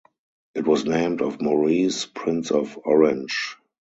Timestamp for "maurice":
1.39-2.07